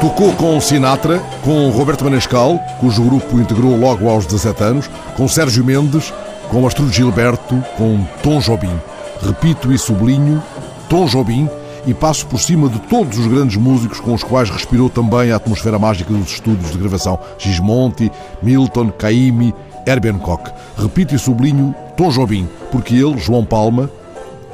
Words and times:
Tocou 0.00 0.30
com 0.34 0.60
Sinatra, 0.60 1.18
com 1.42 1.70
Roberto 1.70 2.04
Manescal, 2.04 2.58
cujo 2.80 3.02
grupo 3.02 3.40
integrou 3.40 3.76
logo 3.78 4.08
aos 4.08 4.26
17 4.26 4.62
anos, 4.62 4.90
com 5.16 5.26
Sérgio 5.26 5.64
Mendes, 5.64 6.12
com 6.50 6.66
Astrudo 6.66 6.92
Gilberto, 6.92 7.64
com 7.78 8.04
Tom 8.22 8.38
Jobim. 8.38 8.78
Repito 9.22 9.72
e 9.72 9.78
sublinho, 9.78 10.42
Tom 10.88 11.06
Jobim, 11.06 11.48
e 11.86 11.94
passo 11.94 12.26
por 12.26 12.38
cima 12.38 12.68
de 12.68 12.78
todos 12.80 13.18
os 13.18 13.26
grandes 13.26 13.56
músicos 13.56 13.98
com 13.98 14.12
os 14.12 14.22
quais 14.22 14.50
respirou 14.50 14.90
também 14.90 15.32
a 15.32 15.36
atmosfera 15.36 15.78
mágica 15.78 16.12
dos 16.12 16.30
estúdios 16.30 16.72
de 16.72 16.78
gravação. 16.78 17.18
Gismonti, 17.38 18.12
Milton, 18.42 18.90
Caymmi, 18.90 19.54
Herbie 19.86 20.10
Hancock. 20.10 20.50
Repito 20.76 21.14
e 21.14 21.18
sublinho 21.18 21.74
Tom 21.96 22.10
Jobim, 22.10 22.46
porque 22.70 22.94
ele, 22.94 23.18
João 23.18 23.46
Palma, 23.46 23.90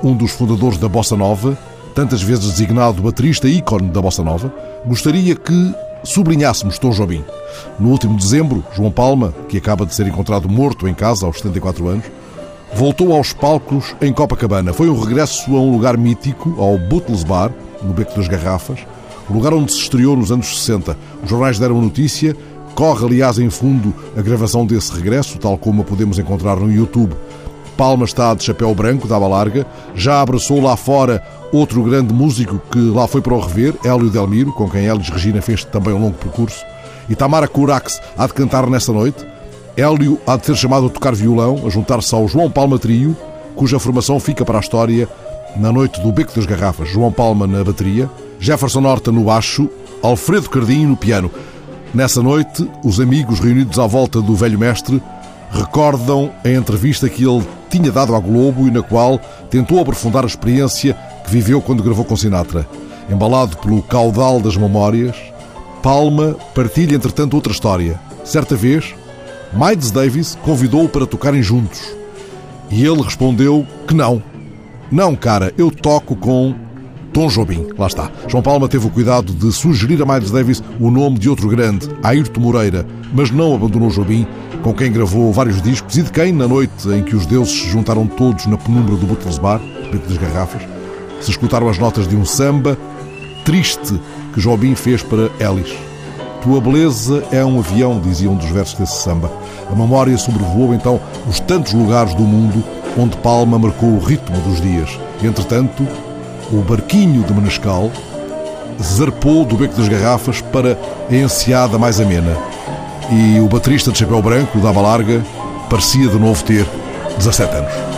um 0.05 0.15
dos 0.15 0.31
fundadores 0.31 0.79
da 0.79 0.89
Bossa 0.89 1.17
Nova, 1.17 1.59
tantas 1.95 2.23
vezes 2.23 2.51
designado 2.51 3.03
baterista 3.03 3.49
ícone 3.49 3.89
da 3.89 4.01
Bossa 4.01 4.23
Nova, 4.23 4.53
gostaria 4.85 5.35
que 5.35 5.75
sublinhássemos 6.05 6.79
Tom 6.79 6.91
Jobim. 6.91 7.25
No 7.79 7.91
último 7.91 8.17
dezembro, 8.17 8.65
João 8.75 8.91
Palma, 8.91 9.33
que 9.49 9.59
acaba 9.59 9.87
de 9.87 9.95
ser 9.95 10.07
encontrado 10.07 10.49
morto 10.49 10.89
em 10.89 10.95
casa 10.95 11.27
aos 11.27 11.37
74 11.37 11.89
anos, 11.89 12.05
voltou 12.75 13.15
aos 13.15 13.33
palcos 13.33 13.95
em 14.01 14.13
Copacabana. 14.13 14.73
Foi 14.73 14.89
um 14.89 14.99
regresso 14.99 15.55
a 15.55 15.61
um 15.61 15.71
lugar 15.71 15.97
mítico, 15.97 16.55
ao 16.59 16.79
Bootles 16.79 17.25
Bar, 17.25 17.53
no 17.83 17.93
Beco 17.93 18.17
das 18.17 18.29
Garrafas, 18.29 18.81
o 19.29 19.33
lugar 19.33 19.53
onde 19.53 19.73
se 19.73 19.79
estreou 19.79 20.17
nos 20.17 20.33
anos 20.33 20.61
60. 20.61 20.97
Os 21.23 21.31
jornais 21.31 21.59
deram 21.59 21.81
notícia, 21.81 22.37
corre 22.75 23.05
aliás 23.05 23.39
em 23.39 23.51
fundo 23.51 23.95
a 24.17 24.23
gravação 24.23 24.65
desse 24.65 24.93
regresso, 24.93 25.39
tal 25.39 25.59
como 25.59 25.83
a 25.83 25.85
podemos 25.85 26.19
encontrar 26.19 26.57
no 26.57 26.73
YouTube. 26.73 27.15
Palma 27.77 28.05
está 28.05 28.35
de 28.35 28.45
chapéu 28.45 28.75
branco, 28.75 29.09
dava 29.09 29.27
larga, 29.27 29.67
já 29.95 30.21
abraçou 30.21 30.61
lá 30.61 30.77
fora 30.77 31.23
outro 31.53 31.83
grande 31.83 32.13
músico 32.15 32.61
que 32.71 32.79
lá 32.79 33.07
foi 33.07 33.21
para 33.21 33.35
o 33.35 33.41
rever, 33.41 33.75
Hélio 33.85 34.11
Delmiro, 34.11 34.53
com 34.53 34.69
quem 34.69 34.87
Elis 34.87 35.11
Regina 35.11 35.43
fez 35.43 35.65
também 35.65 35.93
um 35.93 36.01
longo 36.01 36.17
percurso. 36.17 36.65
E 37.09 37.15
Tamara 37.15 37.47
Curax 37.47 38.01
há 38.17 38.27
de 38.27 38.33
cantar 38.33 38.69
nessa 38.69 38.93
noite. 38.93 39.27
Hélio 39.77 40.19
há 40.27 40.37
de 40.37 40.47
ser 40.47 40.57
chamado 40.57 40.87
a 40.87 40.91
tocar 40.91 41.15
violão, 41.15 41.63
a 41.67 41.69
juntar-se 41.71 42.15
ao 42.15 42.27
João 42.27 42.51
Palma 42.51 42.79
Trio, 42.79 43.17
cuja 43.55 43.79
formação 43.79 44.19
fica 44.19 44.45
para 44.45 44.59
a 44.59 44.61
história 44.61 45.09
na 45.57 45.71
noite 45.71 46.01
do 46.01 46.11
Beco 46.11 46.35
das 46.35 46.47
Garrafas. 46.47 46.89
João 46.89 47.13
Palma 47.13 47.47
na 47.47 47.63
bateria, 47.63 48.09
Jefferson 48.41 48.85
Horta 48.85 49.13
no 49.13 49.25
baixo, 49.25 49.69
Alfredo 50.03 50.49
Cardinho 50.49 50.89
no 50.89 50.97
piano. 50.97 51.31
Nessa 51.93 52.23
noite, 52.23 52.67
os 52.83 52.99
amigos 52.99 53.41
reunidos 53.41 53.79
à 53.79 53.87
volta 53.87 54.21
do 54.23 54.35
velho 54.35 54.59
mestre 54.59 55.03
recordam 55.51 56.31
a 56.43 56.49
entrevista 56.49 57.09
que 57.09 57.25
ele 57.25 57.47
tinha 57.69 57.93
dado 57.93 58.15
à 58.15 58.19
Globo 58.19 58.67
e 58.67 58.71
na 58.71 58.83
qual 58.83 59.21
tentou 59.51 59.81
aprofundar 59.81 60.25
a 60.25 60.27
experiência 60.27 60.97
viveu 61.33 61.63
quando 61.63 61.83
gravou 61.83 62.05
com 62.05 62.15
Sinatra. 62.15 62.69
Embalado 63.11 63.57
pelo 63.57 63.83
caudal 63.83 64.39
das 64.39 64.55
memórias, 64.55 65.17
Palma 65.83 66.37
partilha 66.55 66.95
entretanto 66.95 67.35
outra 67.35 67.53
história. 67.53 67.99
Certa 68.23 68.55
vez, 68.55 68.95
Miles 69.53 69.91
Davis 69.91 70.39
convidou-o 70.43 70.89
para 70.89 71.07
tocarem 71.07 71.43
juntos. 71.43 71.81
E 72.71 72.85
ele 72.85 73.03
respondeu 73.03 73.67
que 73.89 73.95
não. 73.95 74.23
Não, 74.91 75.17
cara, 75.17 75.53
eu 75.57 75.71
toco 75.71 76.15
com 76.15 76.55
Tom 77.15 77.29
Jobim. 77.29 77.67
Lá 77.79 77.87
está. 77.87 78.11
João 78.29 78.43
Palma 78.43 78.69
teve 78.69 78.87
o 78.87 78.91
cuidado 78.91 79.33
de 79.33 79.51
sugerir 79.53 80.03
a 80.03 80.07
Miles 80.07 80.31
Davis 80.31 80.63
o 80.79 80.91
nome 80.91 81.19
de 81.19 81.31
outro 81.31 81.49
grande, 81.49 81.89
Ayrton 82.03 82.41
Moreira, 82.43 82.87
mas 83.13 83.31
não 83.31 83.55
abandonou 83.55 83.89
Jobim, 83.89 84.27
com 84.63 84.75
quem 84.75 84.93
gravou 84.93 85.33
vários 85.33 85.61
discos 85.63 85.97
e 85.97 86.03
de 86.03 86.13
quem, 86.13 86.31
na 86.33 86.47
noite 86.47 86.89
em 86.89 87.03
que 87.03 87.17
os 87.17 87.25
deuses 87.25 87.53
se 87.53 87.69
juntaram 87.71 88.07
todos 88.07 88.47
na 88.47 88.59
penumbra 88.59 88.97
do 88.97 89.07
Beatles 89.07 89.39
Bar, 89.39 89.61
Beco 89.91 90.07
das 90.09 90.19
Garrafas, 90.19 90.63
se 91.23 91.31
escutaram 91.31 91.69
as 91.69 91.79
notas 91.79 92.07
de 92.07 92.17
um 92.17 92.25
samba 92.25 92.77
triste 93.45 94.01
que 94.33 94.41
Jobim 94.41 94.75
fez 94.75 95.03
para 95.03 95.31
Elis. 95.41 95.73
Tua 96.43 96.61
beleza 96.61 97.23
é 97.31 97.45
um 97.45 97.61
avião, 97.61 98.01
dizia 98.01 98.31
um 98.31 98.35
dos 98.35 98.49
versos 98.51 98.79
desse 98.79 98.97
samba. 98.97 99.31
A 99.71 99.75
memória 99.75 100.17
sobrevoou 100.19 100.75
então 100.75 101.01
os 101.29 101.39
tantos 101.39 101.73
lugares 101.73 102.15
do 102.15 102.23
mundo 102.23 102.65
onde 102.99 103.17
Palma 103.19 103.59
marcou 103.59 103.91
o 103.91 104.01
ritmo 104.01 104.37
dos 104.41 104.61
dias. 104.61 104.99
Entretanto, 105.23 105.87
o 106.51 106.57
barquinho 106.63 107.23
de 107.23 107.33
Menescal 107.33 107.91
zarpou 108.83 109.45
do 109.45 109.57
beco 109.57 109.77
das 109.77 109.89
garrafas 109.89 110.41
para 110.41 110.77
a 111.09 111.15
enseada 111.15 111.79
mais 111.79 112.01
amena. 112.01 112.37
E 113.11 113.39
o 113.41 113.47
baterista 113.47 113.93
de 113.93 113.99
chapéu 113.99 114.21
branco, 114.21 114.59
dava 114.59 114.81
larga, 114.81 115.25
parecia 115.71 116.09
de 116.09 116.19
novo 116.19 116.43
ter 116.43 116.67
17 117.19 117.55
anos. 117.55 117.92